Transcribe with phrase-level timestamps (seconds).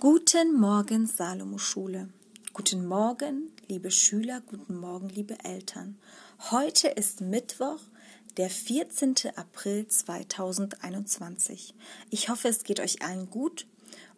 [0.00, 2.08] Guten Morgen, Salomo Schule.
[2.54, 5.98] Guten Morgen, liebe Schüler, guten Morgen, liebe Eltern.
[6.50, 7.80] Heute ist Mittwoch,
[8.38, 9.14] der 14.
[9.36, 11.74] April 2021.
[12.08, 13.66] Ich hoffe, es geht euch allen gut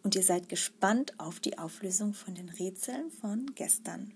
[0.03, 4.13] und ihr seid gespannt auf die Auflösung von den Rätseln von gestern.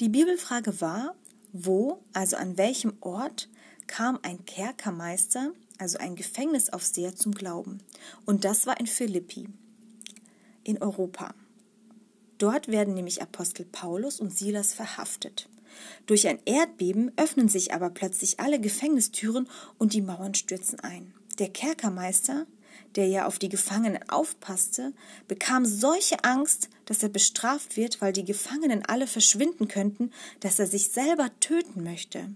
[0.00, 1.14] Die Bibelfrage war,
[1.54, 3.48] wo, also an welchem Ort,
[3.86, 7.80] kam ein Kerkermeister, also ein Gefängnisaufseher, zum Glauben?
[8.26, 9.48] Und das war in Philippi,
[10.66, 11.34] in Europa.
[12.38, 15.48] Dort werden nämlich Apostel Paulus und Silas verhaftet.
[16.06, 19.48] Durch ein Erdbeben öffnen sich aber plötzlich alle Gefängnistüren
[19.78, 21.14] und die Mauern stürzen ein.
[21.38, 22.46] Der Kerkermeister,
[22.94, 24.92] der ja auf die Gefangenen aufpasste,
[25.28, 30.66] bekam solche Angst, dass er bestraft wird, weil die Gefangenen alle verschwinden könnten, dass er
[30.66, 32.30] sich selber töten möchte.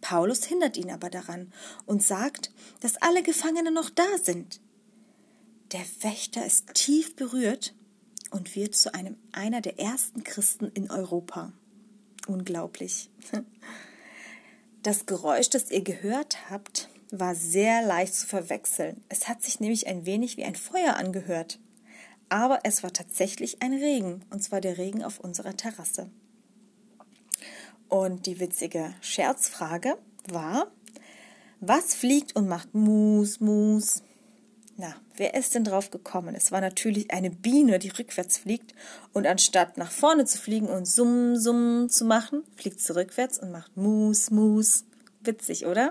[0.00, 1.52] Paulus hindert ihn aber daran
[1.84, 4.60] und sagt, dass alle Gefangenen noch da sind.
[5.72, 7.74] Der Wächter ist tief berührt
[8.30, 11.52] und wird zu einem einer der ersten Christen in Europa.
[12.26, 13.10] Unglaublich.
[14.84, 19.02] Das Geräusch, das ihr gehört habt, war sehr leicht zu verwechseln.
[19.08, 21.58] Es hat sich nämlich ein wenig wie ein Feuer angehört.
[22.28, 26.10] Aber es war tatsächlich ein Regen, und zwar der Regen auf unserer Terrasse.
[27.88, 30.70] Und die witzige Scherzfrage war,
[31.60, 34.02] was fliegt und macht Mus, Mus?
[34.76, 36.34] Na, wer ist denn drauf gekommen?
[36.34, 38.74] Es war natürlich eine Biene, die rückwärts fliegt
[39.12, 43.50] und anstatt nach vorne zu fliegen und Summ, Summ zu machen, fliegt sie rückwärts und
[43.50, 44.84] macht Mus, Mus.
[45.20, 45.90] Witzig, oder?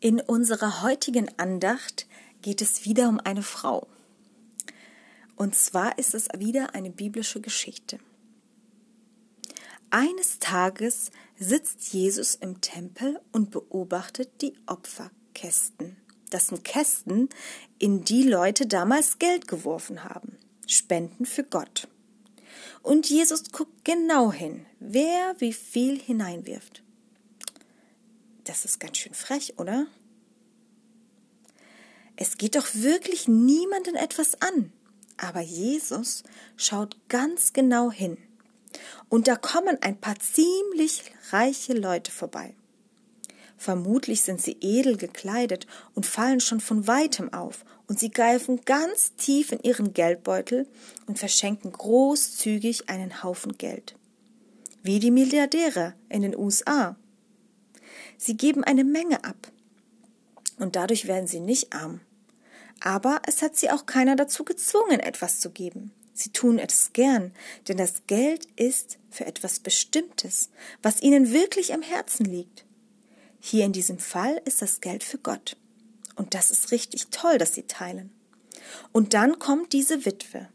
[0.00, 2.06] In unserer heutigen Andacht
[2.42, 3.86] geht es wieder um eine Frau.
[5.42, 7.98] Und zwar ist es wieder eine biblische Geschichte.
[9.90, 15.96] Eines Tages sitzt Jesus im Tempel und beobachtet die Opferkästen.
[16.30, 17.28] Das sind Kästen,
[17.80, 20.38] in die Leute damals Geld geworfen haben.
[20.68, 21.88] Spenden für Gott.
[22.82, 26.84] Und Jesus guckt genau hin, wer wie viel hineinwirft.
[28.44, 29.88] Das ist ganz schön frech, oder?
[32.14, 34.72] Es geht doch wirklich niemanden etwas an.
[35.16, 36.22] Aber Jesus
[36.56, 38.18] schaut ganz genau hin.
[39.08, 42.54] Und da kommen ein paar ziemlich reiche Leute vorbei.
[43.56, 49.14] Vermutlich sind sie edel gekleidet und fallen schon von weitem auf, und sie greifen ganz
[49.16, 50.66] tief in ihren Geldbeutel
[51.06, 53.96] und verschenken großzügig einen Haufen Geld.
[54.82, 56.96] Wie die Milliardäre in den USA.
[58.16, 59.52] Sie geben eine Menge ab.
[60.58, 62.00] Und dadurch werden sie nicht arm.
[62.84, 65.92] Aber es hat sie auch keiner dazu gezwungen, etwas zu geben.
[66.14, 67.32] Sie tun es gern,
[67.68, 70.50] denn das Geld ist für etwas Bestimmtes,
[70.82, 72.64] was ihnen wirklich am Herzen liegt.
[73.40, 75.56] Hier in diesem Fall ist das Geld für Gott.
[76.16, 78.10] Und das ist richtig toll, dass sie teilen.
[78.90, 80.48] Und dann kommt diese Witwe.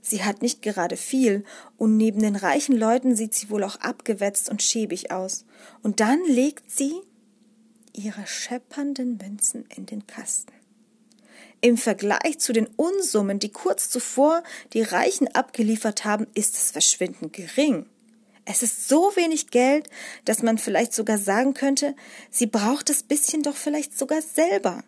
[0.00, 1.44] Sie hat nicht gerade viel,
[1.76, 5.44] und neben den reichen Leuten sieht sie wohl auch abgewetzt und schäbig aus.
[5.82, 6.94] Und dann legt sie
[7.92, 10.51] ihre scheppernden Münzen in den Kasten.
[11.64, 14.42] Im Vergleich zu den Unsummen, die kurz zuvor
[14.72, 17.86] die Reichen abgeliefert haben, ist es verschwindend gering.
[18.44, 19.88] Es ist so wenig Geld,
[20.24, 21.94] dass man vielleicht sogar sagen könnte,
[22.30, 24.82] sie braucht das bisschen doch vielleicht sogar selber.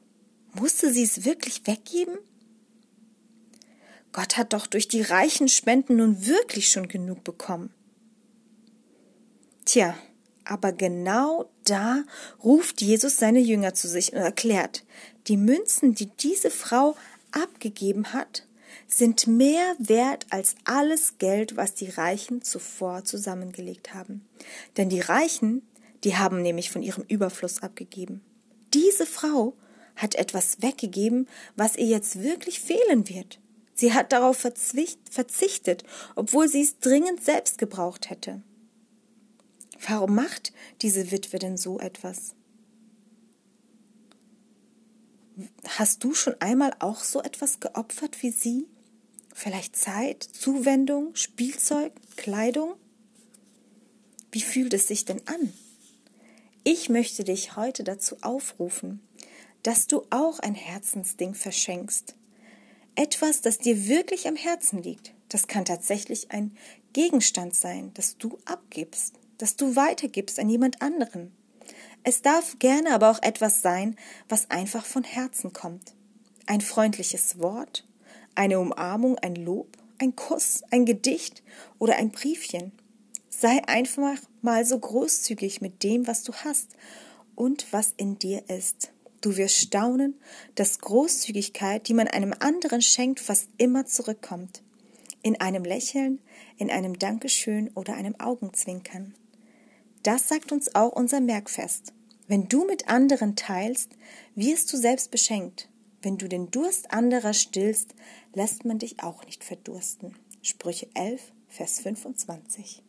[0.52, 2.18] Musste sie es wirklich weggeben?
[4.12, 7.72] Gott hat doch durch die reichen Spenden nun wirklich schon genug bekommen.
[9.64, 9.96] Tja,
[10.44, 12.02] aber genau da
[12.42, 14.84] ruft Jesus seine Jünger zu sich und erklärt,
[15.26, 16.96] die Münzen, die diese Frau
[17.32, 18.46] abgegeben hat,
[18.86, 24.26] sind mehr wert als alles Geld, was die Reichen zuvor zusammengelegt haben.
[24.76, 25.62] Denn die Reichen,
[26.04, 28.22] die haben nämlich von ihrem Überfluss abgegeben.
[28.74, 29.54] Diese Frau
[29.96, 33.40] hat etwas weggegeben, was ihr jetzt wirklich fehlen wird.
[33.74, 35.84] Sie hat darauf verzichtet,
[36.14, 38.42] obwohl sie es dringend selbst gebraucht hätte.
[39.86, 40.52] Warum macht
[40.82, 42.34] diese Witwe denn so etwas?
[45.66, 48.66] Hast du schon einmal auch so etwas geopfert wie sie?
[49.34, 52.74] Vielleicht Zeit, Zuwendung, Spielzeug, Kleidung?
[54.30, 55.52] Wie fühlt es sich denn an?
[56.62, 59.00] Ich möchte dich heute dazu aufrufen,
[59.62, 62.14] dass du auch ein Herzensding verschenkst,
[62.94, 65.14] etwas, das dir wirklich am Herzen liegt.
[65.28, 66.56] Das kann tatsächlich ein
[66.92, 71.32] Gegenstand sein, das du abgibst, das du weitergibst an jemand anderen.
[72.02, 73.96] Es darf gerne aber auch etwas sein,
[74.28, 75.94] was einfach von Herzen kommt.
[76.46, 77.86] Ein freundliches Wort,
[78.34, 81.42] eine Umarmung, ein Lob, ein Kuss, ein Gedicht
[81.78, 82.72] oder ein Briefchen.
[83.30, 86.76] Sei einfach mal so großzügig mit dem, was du hast
[87.34, 88.90] und was in dir ist.
[89.20, 90.20] Du wirst staunen,
[90.54, 94.62] dass Großzügigkeit, die man einem anderen schenkt, fast immer zurückkommt.
[95.22, 96.20] In einem Lächeln,
[96.58, 99.14] in einem Dankeschön oder einem Augenzwinkern.
[100.04, 101.94] Das sagt uns auch unser Merkfest.
[102.28, 103.92] Wenn du mit anderen teilst,
[104.34, 105.70] wirst du selbst beschenkt.
[106.02, 107.94] Wenn du den Durst anderer stillst,
[108.34, 110.14] lässt man dich auch nicht verdursten.
[110.42, 112.82] Sprüche 11, Vers 25.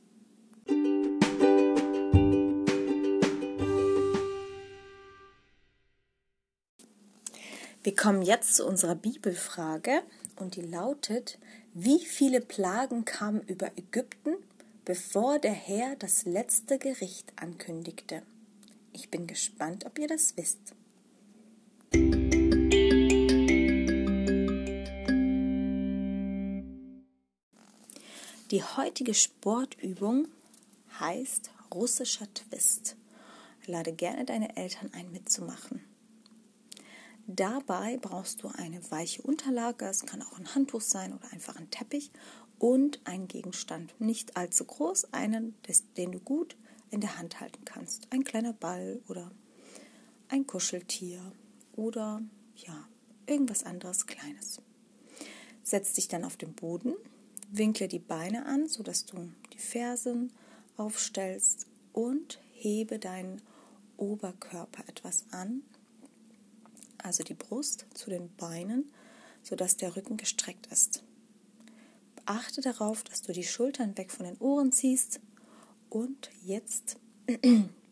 [7.81, 10.01] Wir kommen jetzt zu unserer Bibelfrage
[10.35, 11.39] und die lautet,
[11.73, 14.35] wie viele Plagen kamen über Ägypten,
[14.85, 18.21] bevor der Herr das letzte Gericht ankündigte?
[18.93, 20.75] Ich bin gespannt, ob ihr das wisst.
[28.51, 30.27] Die heutige Sportübung
[30.99, 32.95] heißt russischer Twist.
[33.65, 35.83] Lade gerne deine Eltern ein, mitzumachen.
[37.25, 41.71] Dabei brauchst du eine weiche Unterlage, es kann auch ein Handtuch sein oder einfach ein
[41.71, 42.11] Teppich
[42.59, 45.55] und einen Gegenstand, nicht allzu groß, einen,
[45.97, 46.55] den du gut
[46.89, 48.07] in der Hand halten kannst.
[48.11, 49.31] Ein kleiner Ball oder
[50.29, 51.19] ein Kuscheltier
[51.73, 52.21] oder
[52.55, 52.87] ja,
[53.27, 54.61] irgendwas anderes Kleines.
[55.63, 56.93] Setz dich dann auf den Boden,
[57.51, 60.31] winkle die Beine an, sodass du die Fersen
[60.77, 63.41] aufstellst und hebe deinen
[63.97, 65.63] Oberkörper etwas an
[67.05, 68.91] also die Brust zu den Beinen,
[69.43, 71.03] sodass der Rücken gestreckt ist.
[72.25, 75.19] Achte darauf, dass du die Schultern weg von den Ohren ziehst
[75.89, 76.97] und jetzt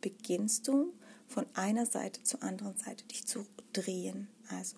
[0.01, 0.93] beginnst du
[1.27, 4.27] von einer Seite zur anderen Seite dich zu drehen.
[4.49, 4.77] Also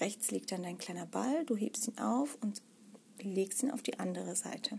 [0.00, 2.62] rechts liegt dann dein kleiner Ball, du hebst ihn auf und
[3.20, 4.78] legst ihn auf die andere Seite.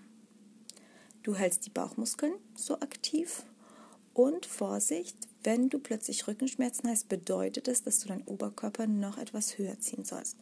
[1.23, 3.43] Du hältst die Bauchmuskeln so aktiv
[4.13, 9.57] und Vorsicht, wenn du plötzlich Rückenschmerzen hast, bedeutet es, dass du deinen Oberkörper noch etwas
[9.57, 10.37] höher ziehen sollst.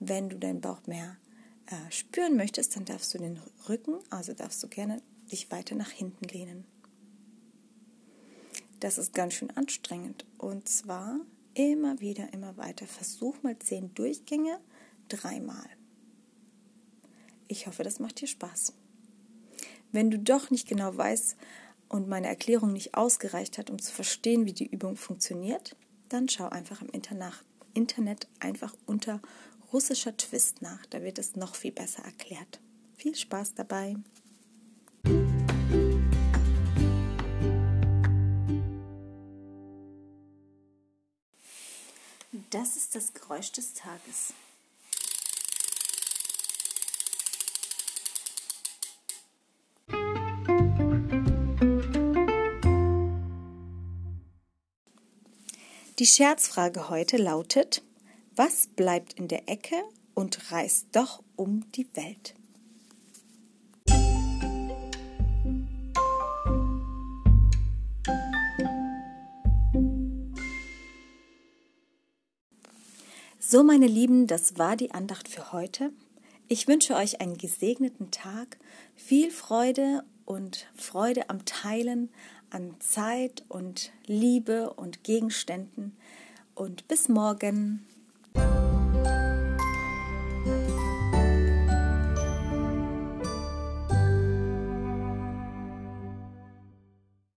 [0.00, 1.16] Wenn du deinen Bauch mehr
[1.70, 5.90] äh, spüren möchtest, dann darfst du den Rücken, also darfst du gerne dich weiter nach
[5.90, 6.64] hinten lehnen.
[8.80, 10.24] Das ist ganz schön anstrengend.
[10.38, 11.20] Und zwar
[11.54, 12.86] immer wieder, immer weiter.
[12.86, 14.60] Versuch mal zehn Durchgänge,
[15.08, 15.66] dreimal.
[17.48, 18.74] Ich hoffe, das macht dir Spaß.
[19.90, 21.36] Wenn du doch nicht genau weißt,
[21.88, 25.76] und meine Erklärung nicht ausgereicht hat, um zu verstehen, wie die Übung funktioniert,
[26.08, 26.90] dann schau einfach im
[27.74, 29.20] Internet einfach unter
[29.72, 30.86] russischer Twist nach.
[30.86, 32.60] Da wird es noch viel besser erklärt.
[32.96, 33.96] Viel Spaß dabei!
[42.50, 44.32] Das ist das Geräusch des Tages.
[55.98, 57.82] Die Scherzfrage heute lautet,
[58.38, 59.74] was bleibt in der Ecke
[60.14, 62.34] und reist doch um die Welt?
[73.40, 75.90] So, meine Lieben, das war die Andacht für heute.
[76.46, 78.58] Ich wünsche euch einen gesegneten Tag,
[78.94, 82.08] viel Freude und Freude am Teilen,
[82.50, 85.96] an Zeit und Liebe und Gegenständen.
[86.54, 87.84] Und bis morgen.